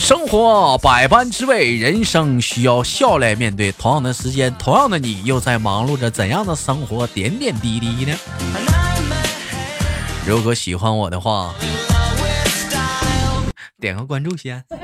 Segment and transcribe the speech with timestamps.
[0.00, 3.70] 生活百般滋味，人生需要笑来面对。
[3.70, 8.16] 同样的时间，同样的你，又在忙碌着怎样的生活点点滴滴呢？
[10.26, 11.54] 如果喜欢我的话，
[13.78, 14.64] 点个关注先。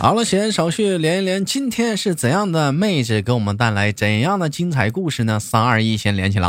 [0.00, 5.40] 好了，闲言少叙，连一连，今天是怎样的妹子给我们带来怎样的精彩故事呢？
[5.40, 6.48] 三二一，先连起来。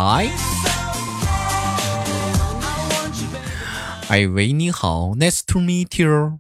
[4.09, 6.37] 哎喂，你好，Nice to meet you。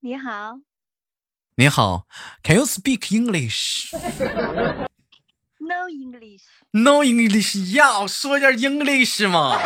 [0.00, 0.60] 你好。
[1.56, 2.06] 你好
[2.42, 3.98] ，Can you speak English？No
[5.90, 6.44] English。
[6.70, 9.60] No English，要说点 English 吗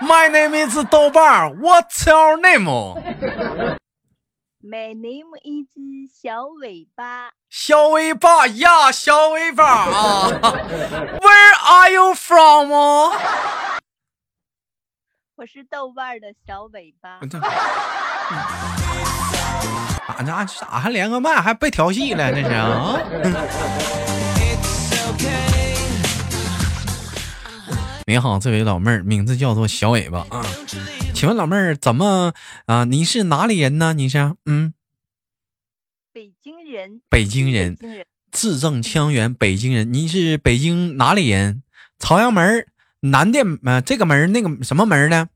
[0.00, 2.38] ？My name is 豆瓣，What's your
[4.64, 5.68] name？My name is
[6.10, 7.32] 小尾巴。
[7.50, 10.28] 小尾巴呀，小尾巴啊！
[11.20, 12.70] Where are you from？
[15.36, 17.20] 我是豆瓣的小尾巴。
[20.24, 22.32] 咋还连个麦还被调戏了？
[22.32, 22.98] 这是啊？
[28.06, 30.44] 你好，这位老妹儿，名字叫做小尾巴啊。
[31.24, 32.34] 请问老妹儿怎么
[32.66, 32.84] 啊？
[32.84, 33.94] 你是哪里人呢？
[33.94, 34.74] 你是嗯，
[36.12, 37.00] 北京人。
[37.08, 37.78] 北京人，
[38.30, 39.90] 字正腔圆，北京人。
[39.90, 41.62] 你是北京哪里人？
[41.98, 42.66] 朝阳门
[43.00, 45.28] 南店呃，这个门那个什么门呢？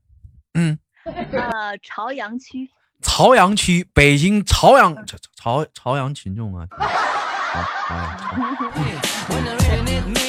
[0.53, 2.69] 嗯，呃，朝阳区。
[3.01, 4.95] 朝阳区，北京朝阳
[5.35, 6.67] 朝朝阳群众啊。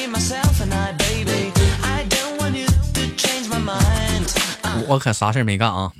[4.87, 5.91] 我可啥事没干啊！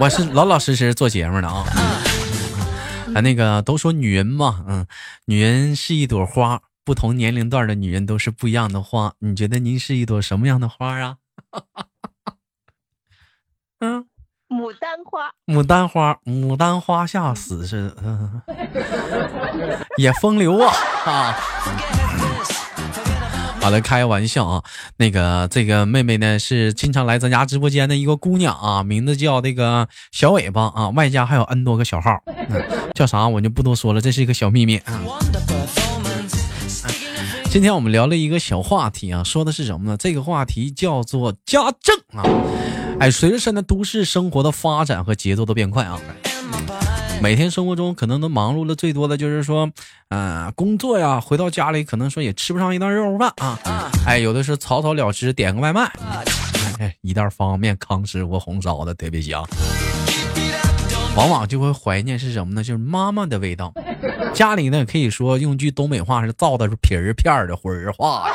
[0.00, 1.64] 我是老老实实做节目的啊。
[3.14, 4.86] 啊，那个都说女人嘛，嗯，
[5.26, 9.12] 女人是一朵花，不同年龄段的女人都是不一样的花。
[9.20, 11.16] 你觉得您是一朵什么样的花啊？
[13.80, 14.06] 嗯，
[14.48, 15.30] 牡丹花。
[15.46, 17.94] 牡丹花，牡丹花下死是，
[19.96, 20.74] 也风流啊
[21.04, 21.36] 啊！
[23.64, 24.62] 好了，开玩笑啊！
[24.98, 32.22] 那个这个妹妹呢是经常来咱家直播间的一个姑娘啊，名字叫这个小尾巴啊，外加还有 N 多个小号，
[32.92, 35.00] 叫啥我就不多说了，这是一个小秘密啊。
[37.48, 39.96] 今天我们聊了一个小话题啊，说的是什么呢？
[39.96, 42.28] 这个话题叫做家政啊。
[43.00, 45.98] 哎，随着现在都市生活的发展和节奏的变快啊。
[47.24, 49.70] 每天生活中可能都忙碌的最多的就是说，
[50.10, 53.58] 嗯，工作呀，回到家里可能说也吃不上一顿肉饭啊，
[54.06, 55.90] 哎，有的是草草了之，点个外卖，
[56.78, 59.42] 哎，一袋方便面，康师傅红烧的特别香，
[61.16, 62.62] 往往就会怀念是什么呢？
[62.62, 63.72] 就是妈妈的味道。
[64.34, 68.34] 家里呢，可以说用句东北话是造的是皮儿片儿的灰化的。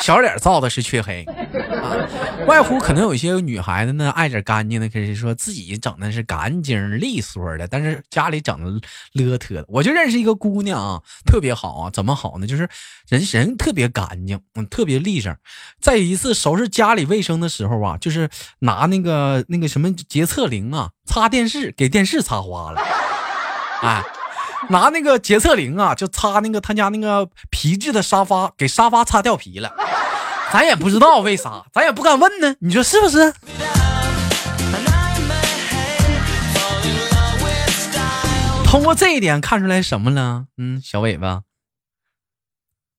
[0.00, 1.24] 小脸造的是黢黑，
[1.65, 1.65] 啊，
[2.46, 8.80] 外乎可能有一些女孩子呢爱点干净的，可是说自己整的是干净利索的，但是家里整的
[9.14, 9.64] 邋遢的。
[9.68, 12.46] 我就认识一个姑娘啊，特别好啊，怎么好呢？
[12.46, 12.68] 就是
[13.08, 15.34] 人人特别干净，嗯，特别利索。
[15.80, 18.28] 在一次收拾家里卫生的时候啊，就是
[18.60, 22.80] 拿那个那个什么洁厕灵啊，擦电视，给电视擦花了，
[23.82, 24.02] 哎。
[24.68, 29.72] 拿那个洁厕灵啊，就擦那个他家那个皮质的沙发，给沙发擦掉皮了。
[30.52, 32.54] 咱也不知道为啥，咱也不敢问呢。
[32.60, 33.32] 你说是不是？
[38.64, 40.46] 通过这一点看出来什么了？
[40.56, 41.42] 嗯，小尾巴。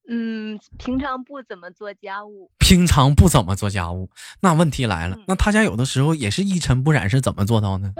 [0.10, 2.50] 嗯，平常不怎么做家务。
[2.58, 4.10] 平常不怎么做家务，
[4.40, 7.94] 那问题来了，那他家有的时候也是一尘不染，是怎么做到呢？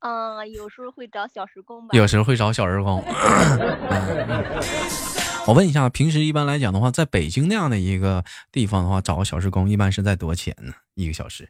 [0.00, 1.90] 嗯，有时候会找小时工吧。
[1.92, 3.02] 有时候会找小时工。
[5.46, 10.72] 我问一下，平时一般来讲的话，在北京那样的一个地方的话，找个小时工一般是在多少钱呢？
[10.94, 11.48] 一个小时？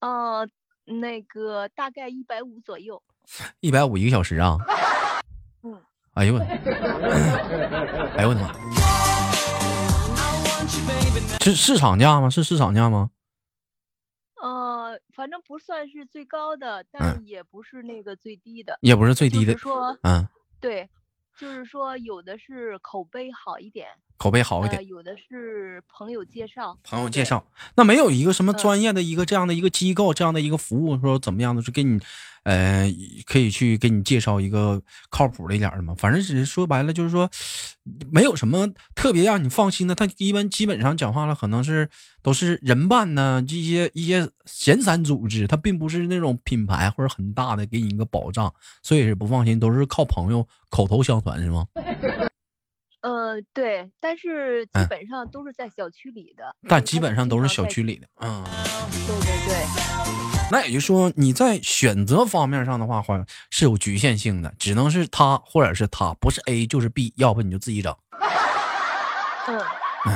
[0.00, 0.48] 哦，
[0.84, 3.02] 那个大概一百五左右。
[3.60, 4.58] 一百五一个小时啊？
[5.64, 5.80] 嗯。
[6.14, 6.40] 哎呦我！
[8.16, 8.52] 哎呦我的妈！
[11.40, 12.30] 是市场价吗？
[12.30, 13.10] 是市场价吗？
[15.14, 19.56] 反正不算是最高的，但也不是那个最低的，也不是最低的。
[19.56, 20.26] 说，嗯，
[20.60, 20.88] 对，
[21.36, 24.82] 就是说有的是口碑好一点，口碑好一点呃，。
[24.84, 27.44] 有的是朋友介绍，朋友介绍，
[27.76, 32.00] 那没有一个什么嗯专业的一个这样的一个机构，这样的一个服务，说怎么样的，是给你，
[32.44, 32.90] 呃，
[33.26, 34.80] 可以去给你介绍一个
[35.10, 35.94] 靠谱的一点的吗？
[35.98, 37.28] 反正只是说白了，就是说，
[38.10, 39.94] 没有什么特别让你放心的。
[39.94, 41.88] 他一般基本上讲话了，可能是
[42.22, 48.52] 都是人办呢，这些一些闲散组织，他并不是那种品牌或者很大的给你一个保障，
[48.82, 51.66] 所以是不放心，都是靠朋友口头相传是吗？
[53.04, 58.42] 呃，对，但是基嗯本上都是在小区里的，但基本上都是小区里的，嗯。
[59.06, 59.66] 对对对，
[60.50, 67.94] 那也就是说，你在选择方面上的话，好像是有局限性的，只能是他或者是他，不是 A 就是 B，要不你就自己整。
[69.48, 69.60] 嗯，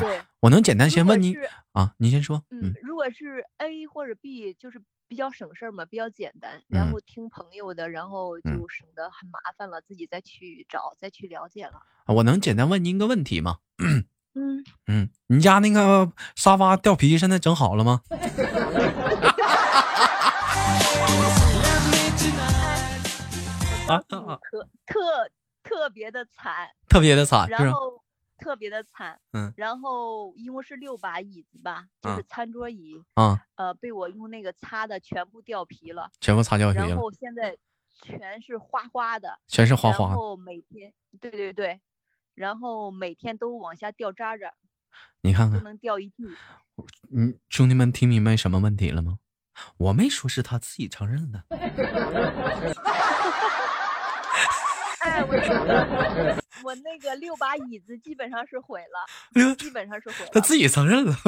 [0.01, 0.21] 对。
[0.41, 1.35] 我能简单先问你
[1.73, 2.43] 啊，你先说。
[2.51, 11.83] 嗯嗯，如果是 A 或者 B，就是比较省事儿嘛，比较简单，嗯然后听朋友的，然后嗯就省得很麻烦了，自己再去找，再去了解了。
[12.05, 13.59] 啊我能简单问您一个问题吗？
[14.35, 18.03] 嗯，嗯，你家那个沙发掉皮现在整好了吗？
[23.89, 23.99] 啊！
[24.09, 25.31] 特特
[25.63, 27.49] 特别的惨，特别的惨？
[27.49, 28.01] 然后
[28.39, 37.57] 特别的惨，嗯，然后一共是六把椅子吧，就啊是餐桌椅，啊，呃，被我用那个擦的全部掉皮了，全部擦掉皮了然，后现在
[38.01, 40.07] 全是花花的，全是花花。
[40.07, 41.81] 然后每天，对对对，
[42.35, 44.55] 然后每天都往下掉渣渣，
[45.21, 46.25] 你看看，能掉一地。
[47.11, 49.19] 嗯，兄弟们听明白什么问题了吗？
[49.77, 51.45] 我没说是他自己承认的。
[55.01, 60.31] 哎，我那个我那个六把椅子基本上是毁了，基本上是毁了。
[60.33, 61.17] 他自己承认了。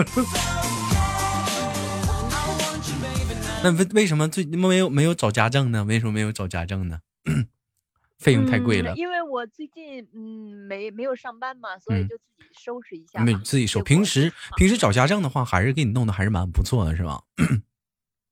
[3.62, 5.84] 那为为什么最没有没有找家政呢？
[5.84, 7.00] 为什么没有找家政呢？
[8.18, 13.24] 费用太贵了嗯，，因为我最近嗯没没有上班嘛，所以嗯就自己收拾一下嘛。
[13.24, 13.82] 没自己收。
[13.82, 17.22] 平时啊平时找家政的话，还是给你弄的还是蛮不错的，是吧？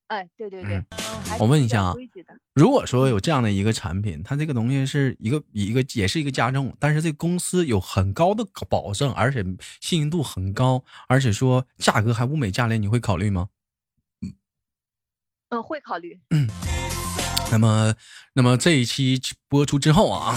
[0.08, 0.82] 哎，对对对，
[1.38, 1.94] 我问一下啊
[2.58, 9.44] 如果说有这样的一个产品，它这个东西是一个一个也是一个家政，但是这公司有很高的保证，而且
[9.80, 13.50] 信誉度很高，而且说价格还物美价廉，你会考虑吗？
[15.50, 16.18] 嗯，会考虑。
[16.30, 16.48] 嗯
[17.52, 17.94] 那么，
[18.34, 20.34] 那么这一期播出之后啊，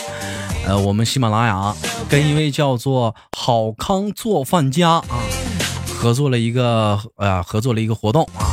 [0.66, 1.76] 呃，我们喜马拉雅
[2.08, 5.04] 跟一位叫做好康做饭家啊
[5.94, 8.49] 合作了一个呃合作了一个活动啊。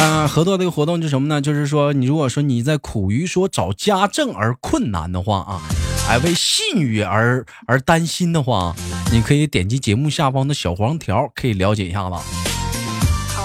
[0.00, 1.42] 呃，合作这个活动是什么呢？
[1.42, 5.60] 就是说，你如果说你在苦于说找家政而困难的话啊，
[6.08, 8.74] 哎，为信誉而而担心的话，
[9.12, 12.16] 你可以点击节目下方的小黄条，可以了解一下子。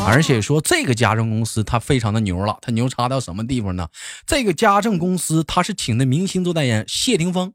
[0.07, 3.89] 而且说这个家政公司它非常的牛了，它牛叉到什么地方呢？
[4.25, 7.51] 这个家政公司它是请的明星做代言，谢霆锋，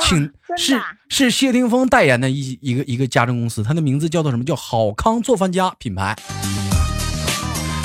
[0.00, 4.46] 请是啊是谢霆锋代言的一一个一个家政公司，它的名字叫做什么？
[4.46, 6.16] 叫好康做饭家品牌。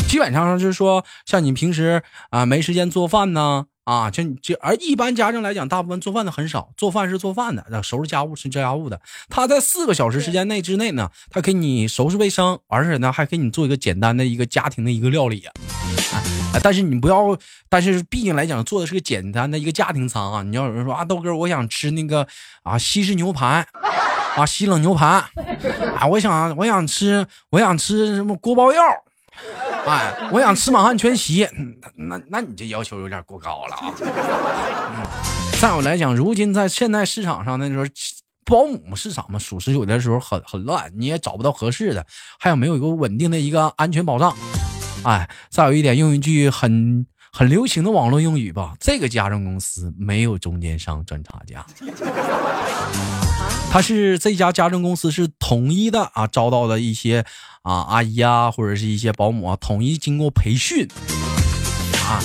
[0.07, 9.01] 基本上就是说，像你平时啊、没时间做饭呢啊，就就而一般家政来讲，大部分做饭的很少，做饭是做饭的，收拾家务是家务的。
[9.29, 15.43] 他在四个小时时间内之内呢，他给你收拾卫生，而且呢还给你做一个简单的一个家庭的一个料理。
[15.43, 20.43] 啊，但是你不要，但是毕竟来讲做的是个简单的一个家庭餐啊。
[20.43, 22.25] 你要有人说啊，豆哥，我想吃那个
[22.63, 23.67] 啊西式牛排，
[24.37, 25.05] 啊西冷牛排，
[25.97, 28.79] 啊我想我想吃我想吃什么锅包肉。
[29.85, 31.47] 哎，我想吃满汉全席，
[31.95, 33.93] 那那你这要求有点过高了啊。
[33.99, 35.03] 嗯，
[35.59, 37.85] 再有来讲，如今在现在市场上那时候，
[38.45, 42.05] 保姆市场嘛，属实有的时候很很乱，你也找不到合适的，
[42.39, 44.35] 还有没有一个稳定的一个安全保障？
[45.03, 51.65] 哎，再有一点，用一句很很流行的网络用语吧，这个家政公司没有中间商赚差价。
[53.71, 57.25] 他是这家家政公司是统一的啊，招到的一些
[57.61, 60.87] 啊阿姨啊，或者是一些保姆啊，统一经过培训
[62.07, 62.23] 啊，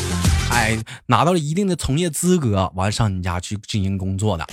[0.52, 4.46] 哎，拿到了一定的从业资格，完上你家去进行工作的。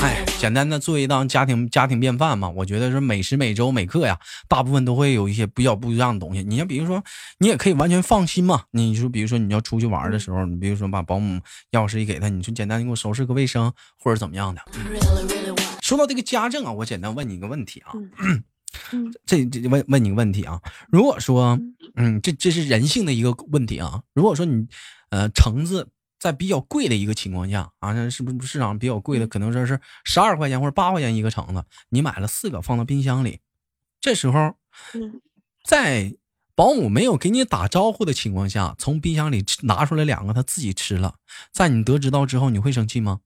[0.00, 4.18] 哎，简单的做一档家庭家庭便饭嘛，我觉得是每时每周每刻呀，
[4.48, 6.44] 大部分都会有一些比较不一样的东西。
[6.44, 7.02] 你像比如说，
[7.38, 8.62] 你也可以完全放心嘛。
[8.70, 11.40] 你说，比如说你要出去玩的时候，你比如说把保姆
[11.72, 14.62] 钥匙一给他，你就简单你给我收拾个卫生或者怎么样的。
[15.82, 18.44] 说到这个家政啊，我简单问你一个问题啊，嗯
[18.92, 21.58] 嗯这这问问你个问题啊，如果说，
[21.96, 24.02] 嗯，这这是人性的一个问题啊。
[24.14, 24.66] 如果说你，
[25.10, 33.40] 呃，橙子在比较贵的一个情况下啊，那是不是市场比较贵的，可能说是十二块钱或者八块钱一个橙子，你买了四个放到冰箱里，
[34.00, 34.54] 这时候
[34.94, 35.20] 嗯
[35.64, 36.14] 在
[36.54, 41.14] 保姆没有给你打招呼的情况下，从冰箱里拿出来两个，他自己吃了，
[41.52, 43.20] 在你得知到之后，你会生气吗？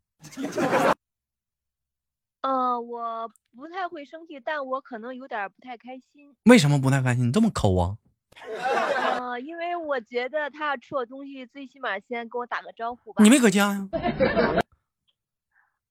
[2.43, 6.35] 呃，我不太会生气，但我可能有点不太开心。
[6.45, 7.29] 为什么不太开心？
[7.29, 7.97] 你这么抠啊？
[9.19, 13.23] 呃，因为我觉得他要吃我东西，最起码先跟我打个招呼吧。
[13.23, 13.89] 你没搁家呀？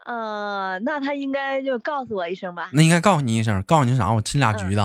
[0.06, 2.70] 呃，那他应该就告诉我一声吧。
[2.74, 4.12] 那应该告诉你一声，告诉你啥？
[4.12, 4.80] 我吃俩橘子，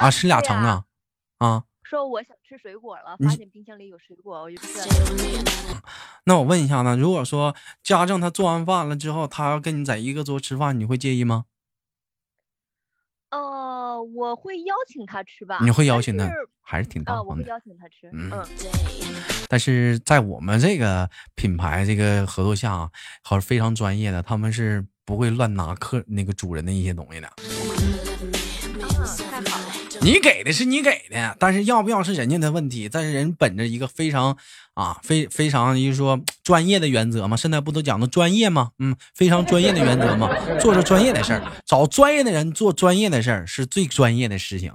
[0.00, 0.84] 啊，吃俩橙子，
[1.38, 1.64] 啊。
[1.82, 4.80] 说我想吃水果了，发现冰箱里有水果，我就吃。
[6.24, 11.44] 那我问一下呢，如果说家政他做完饭了之后，他要跟你在一个桌吃饭，你会介意吗？
[13.34, 15.58] 呃，我会邀请他吃吧。
[15.60, 16.30] 你会邀请他，
[16.62, 17.30] 还是挺大方的。
[17.30, 18.08] 我会邀请他吃。
[18.12, 18.30] 嗯。
[19.48, 22.88] 但是在我们这个品牌这个合作下，
[23.22, 27.28] 好非常专业的，他们是不会乱拿客那个主人的一些东西的。
[30.00, 32.88] 你给的是你给的，但是要不要是人家的问题。
[32.88, 34.36] 但是人本着一个非常
[34.74, 38.72] 啊非非常就是说专业的原则嘛，现在不都讲的专业吗？
[38.78, 40.28] 嗯，非常专业的原则嘛，
[40.60, 44.70] 做着专业的事儿，找专业的人做专业的事儿是最专业的事情。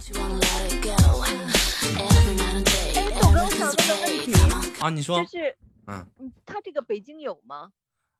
[4.79, 5.55] 啊，你说，就是
[5.87, 6.03] 嗯，
[6.43, 7.69] 他这个北京有吗？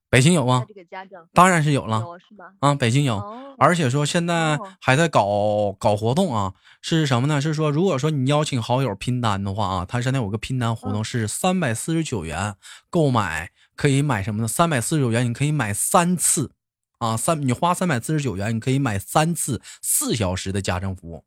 [0.10, 2.46] 北京有啊，这个家政当然是有了，是吧？
[2.62, 3.22] 啊，北京有，
[3.60, 7.40] 而且说现在还在搞搞活动啊，是什么呢？
[7.40, 12.56] 是说如果说你邀请好友拼单的话啊，他现在有个拼单活动是三百四十九元
[12.90, 14.48] 购买可以买什么呢？
[14.48, 16.54] 三百四十九元你可以买三次
[16.98, 21.24] 啊，三你花三百四十九元你可以买三次四小时的家政服务，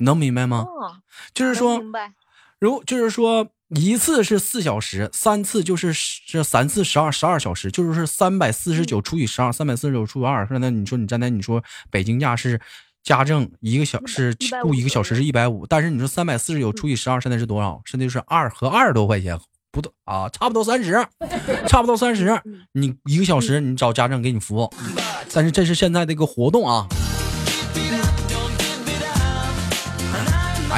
[0.00, 0.64] 能明白吗？
[1.34, 1.82] 就是说，
[2.60, 3.48] 如就是说。
[3.74, 5.92] 一次是四小时，三次就是
[6.26, 10.46] 这三次十二十二小时，就是三百四十九除以十二，三百四十九除以二。
[10.46, 12.60] 现在你说你站在你说北京价是
[13.02, 17.80] 家政一个小时雇一个小时是一百五，但是你说三百四十九除以十二现在是多少？
[17.86, 19.38] 现在就是二和二十多块钱，
[19.70, 20.92] 不多啊，差不多三十，
[21.66, 22.38] 差不多三十。
[22.72, 24.70] 你一个小时你找家政给你服务，
[25.32, 26.86] 但是这是现在的一个活动啊。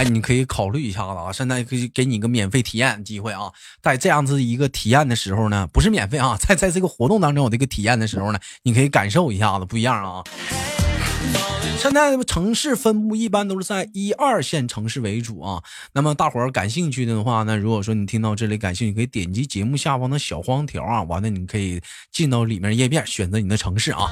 [0.08, 1.32] 你可以考虑一下子啊！
[1.32, 10.22] 现在可以给你一个免费体验机会啊，在这样子一个体验的时候呢，不是免费啊，在在这个活动当中有这个体验的时候呢，你可以感受一下子不一样啊。
[11.78, 15.62] 现在城市分布一般都是在一二线城市为主啊。
[15.92, 21.80] 那么大伙儿感兴趣的话呢，如果说你听到这里感兴趣，可以点击节目下方的小黄条啊，完了你可以
[22.10, 24.10] 进到里面页面，选择你的城市啊。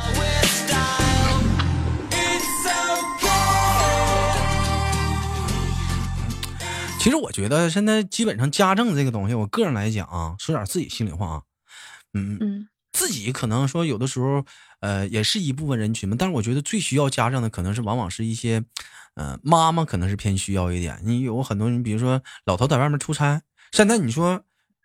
[7.03, 11.43] 其实我觉得现在基本上家政这个东西，我个人来讲啊，说点自己心里话啊，
[12.15, 14.45] 嗯嗯，自己可能说有的时候，
[14.79, 16.15] 呃，也是一部分人群嘛。
[16.17, 18.63] 但是我觉得最需要家政的，可能是往往是一些，
[19.15, 21.01] 呃，妈妈可能是偏需要一点。
[21.03, 23.43] 你有很多人，比如说老头在外面出差，
[23.73, 24.45] 现在你说，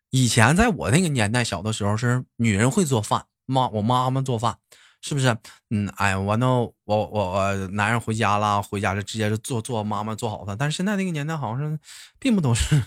[0.09, 4.57] 以前在我那个年代小的时候，是女人会做饭，妈我妈妈做饭。
[5.01, 5.35] 是不是？
[5.69, 10.55] 嗯，哎，完了，我我我男人回家了，回家就直接就做做妈妈做好饭。
[10.57, 11.79] 但是现在那个年代好像是，
[12.19, 12.75] 并不都是。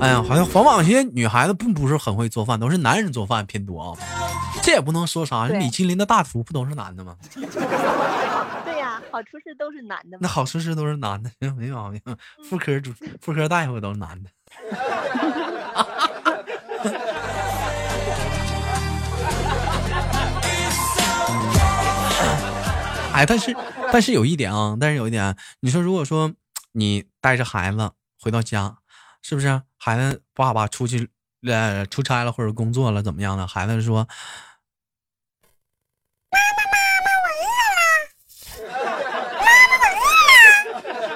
[0.00, 3.96] 哎呀，好像往往些女孩子并不是很会做饭，都是男人做饭偏多啊。
[4.62, 7.16] 这也不能说啥，米其林的大厨不都是男的吗？
[8.64, 10.18] 对呀，好厨师都是男的。
[10.20, 12.00] 那好厨师都是男的，没毛病。
[12.48, 14.30] 妇科主妇科大夫都是男的。
[23.12, 23.54] 哎，但是，
[23.92, 26.32] 但是有一点啊，但是有一点，你说，如果说
[26.72, 28.78] 你带着孩子回到家，
[29.20, 31.10] 是不是孩子爸爸出去
[31.46, 33.46] 呃出差了或者工作了怎么样的？
[33.46, 34.08] 孩子说
[36.32, 37.46] ：“妈妈，妈妈，我饿
[37.78, 37.80] 了，
[39.38, 40.10] 妈妈，我饿
[40.42, 40.48] 了，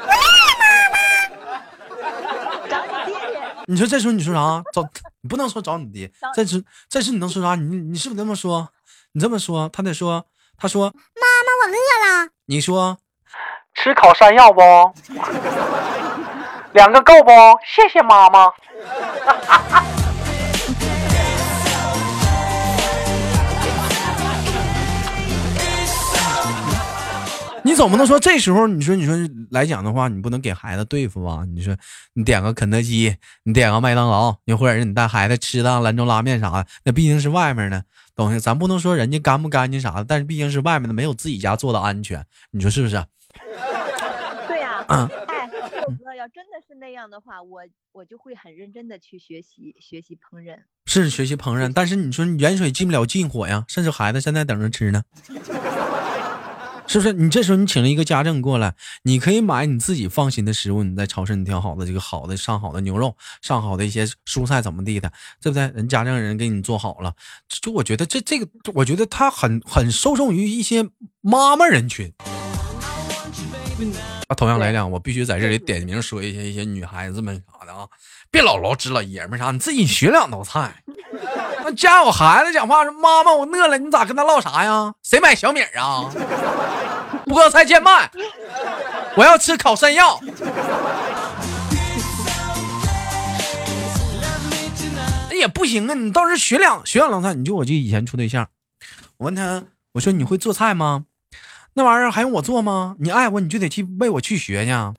[0.06, 0.28] 我饿
[0.60, 3.26] 了，妈妈。”找你爹去。
[3.68, 4.62] 你说这时候你说啥？
[4.72, 4.82] 找
[5.22, 6.12] 你不能说找你爹。
[6.34, 7.54] 这时这时你能说啥？
[7.54, 8.70] 你你是不是这么说？
[9.12, 10.26] 你这么说，他得说。
[10.58, 11.25] 他说：“妈妈，我饿了。”
[12.48, 12.96] 你说
[13.74, 14.60] ：“吃烤山药不？
[16.74, 17.30] 两个够不？
[17.66, 18.46] 谢谢妈妈。”
[27.64, 29.16] 你总不能说这时候你说你说
[29.50, 31.42] 来讲的话，你不能给孩子对付吧？
[31.52, 31.76] 你说
[32.12, 37.82] 你点个肯德基，你点个麦当劳，你或者是你带孩子吃趟兰州拉面啥的，那毕竟是外面的。
[38.16, 42.96] 东西咱不能说人家干不干净啥的，但是毕竟是外面的，没有自己家做的安全，你说是不是？
[44.48, 47.60] 对呀，哎，豆哥，要真的是那样的话，我
[47.92, 50.56] 我就会很认真的去学习学习烹饪。
[50.86, 55.02] 是学习烹饪，但是你说远水进不了近火呀，甚至孩子现在等着吃呢。
[56.86, 57.12] 是不是？
[57.12, 65.10] 你这时候你请了一个家政过来，你可以买你自己放心的食物，你在超市你挑好的这个好的上好的牛肉，上好的一些蔬菜怎么地的，
[65.42, 65.70] 对不对？
[65.74, 67.12] 人家政人给你做好了，
[67.48, 70.88] 就我觉得这这个，我觉得他很很受众于一些
[71.20, 72.12] 妈妈人群。
[74.28, 77.86] 啊，同样来讲，我必须在这里点名说一些一些女孩子们啥的啊，
[78.30, 80.82] 别老老指老爷们啥，你自己学两道菜。
[81.62, 84.94] 那家有孩子讲话说：“妈妈，我饿了，你咋跟他唠啥呀？
[85.02, 86.10] 谁买小米啊？
[87.26, 88.10] 菠菜贱卖，
[89.16, 90.20] 我要吃烤山药。”
[95.28, 95.94] 那也不行啊！
[95.94, 97.34] 你倒是学两学两道菜。
[97.34, 98.48] 你就我就以前处对象，
[99.18, 101.04] 我问他，我说你会做菜吗？
[101.74, 102.96] 那玩意儿还用我做吗？
[102.98, 104.94] 你爱我，你就得去为我去学去。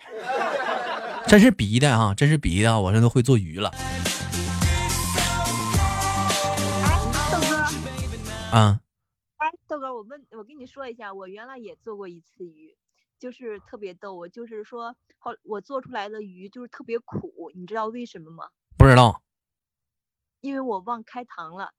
[1.25, 2.13] 真是逼的啊！
[2.15, 2.79] 真是逼的！
[2.79, 3.73] 我这都会做鱼了。
[8.51, 8.86] 啊，哎，
[9.67, 12.75] 豆哥，我问，我跟你说一下，我原来也做过一次鱼，
[13.19, 14.13] 就是特别逗。
[14.13, 18.45] 我就是说，后我做出来的鱼就是特别苦，你知道为什么吗？
[18.77, 19.21] 不知道。
[20.39, 21.73] 因为我忘开糖了。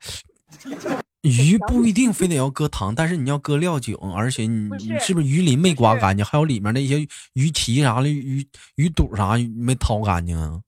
[1.22, 6.24] 鱼不一定非得要搁糖，但是你要搁料酒，而且你你是不是鱼鳞没刮干净？
[6.24, 10.62] 还有里面那些鱼鳍啥的、鱼鱼肚啥没掏干净啊？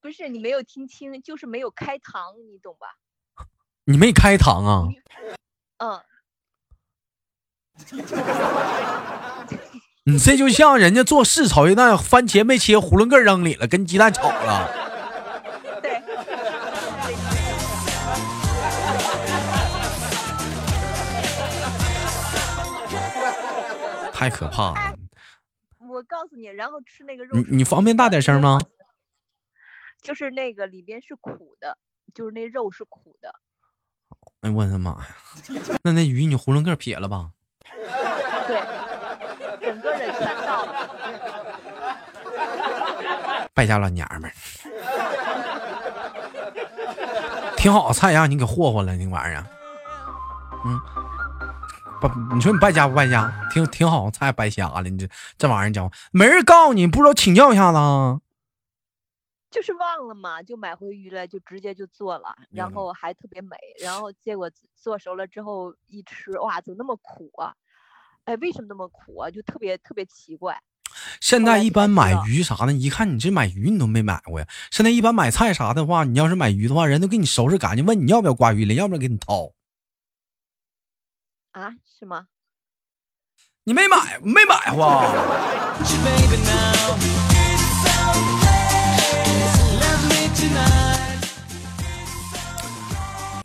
[0.00, 2.86] 不是你没有听清，就是没有开糖，你懂吧？
[3.84, 4.88] 你没开糖啊？
[5.78, 6.00] 嗯。
[10.04, 14.68] 你这就像人家做四炒鸡蛋，番茄没切，囫囵个扔里了，跟鸡蛋炒了。
[24.12, 24.96] 太可怕了！
[25.88, 28.58] 我告诉你，然后吃那个肉，你你方便大点声吗？
[30.00, 31.78] 就是那个里边是苦的，
[32.14, 33.34] 就是那肉是苦的。
[34.42, 35.06] 哎我的妈呀！
[35.82, 37.30] 那那鱼你囫囵个撇了吧？
[38.46, 38.60] 对，
[39.60, 40.88] 整个人全倒了。
[43.54, 44.34] 败家老娘们儿，
[47.56, 49.46] 挺好的菜让你给霍霍了，那玩意儿。
[50.64, 50.80] 嗯。
[52.00, 53.32] 不，你说你败家不败家？
[53.52, 54.82] 挺挺好，菜白瞎了。
[54.82, 57.78] 你这这玩意儿讲，没人告诉你，不知道请教一下子。
[59.52, 63.56] 就是忘了嘛，就买回鱼来，就直接就做了，然后还特别美。
[63.78, 67.54] 然后结果做熟了之后一吃，哇，怎么那么苦啊？
[68.24, 69.30] 哎，为什么那么苦啊？
[69.30, 70.58] 就特别特别奇怪。
[71.20, 74.46] 现在一般买鱼啥的，一看你这买鱼你都没买过呀。
[74.70, 79.52] 现在一般买菜啥的话，你要是买鱼的话，人都给你收拾干净，问你要不要刮鱼鳞，要不要给你掏。
[81.52, 82.28] 啊，是吗？
[83.64, 85.12] 你没买，没买 哇！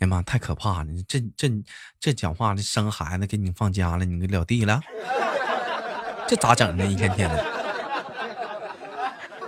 [0.00, 0.84] 呀妈，太可怕了！
[0.84, 1.48] 你这这
[2.00, 4.80] 这讲话，这生孩子给你放家了，你给了地了？
[6.26, 6.84] 这咋整呢？
[6.84, 7.36] 一天天的。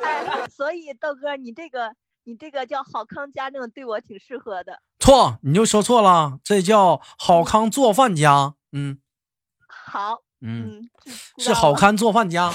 [0.03, 1.93] 哎，所以豆哥，你这个
[2.25, 4.81] 你这个叫好康家政，对我挺适合的。
[5.01, 8.55] 错，你就说错了，这叫好康做饭家。
[8.73, 8.99] 嗯，
[9.67, 10.89] 好，嗯，
[11.39, 12.53] 是好康做饭家。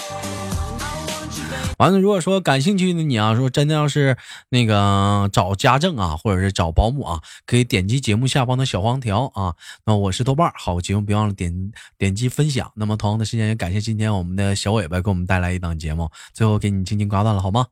[1.77, 4.17] 完了，如果说感兴趣的你啊，说真的要是
[4.49, 9.55] 那个找家政啊，或者是找保姆啊，可以点击节目下方的小黄条啊。
[9.85, 12.71] 那我是豆瓣，好节目别忘了点点击分享。
[12.75, 17.67] 那么同样的时间也感谢今天我们的小尾巴给我们带来一档节目，最后给你轻轻挂断了，好吗？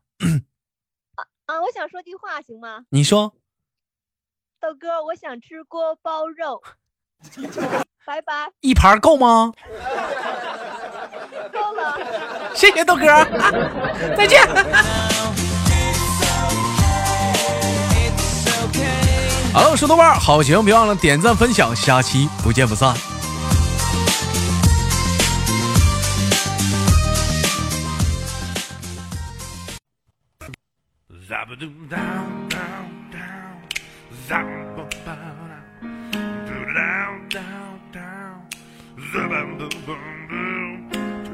[1.45, 2.85] 啊，我想说句话，行吗？
[2.89, 3.33] 你说。
[4.61, 6.61] 豆哥，我想吃锅包肉。
[8.05, 8.49] 拜拜。
[8.61, 9.51] 一盘够吗？
[11.51, 11.97] 够了。
[12.55, 13.05] 谢谢豆哥，
[14.15, 14.41] 再见。
[19.51, 22.95] 好了，我是豆瓣，好节目别忘了点赞分享，下期不见不散。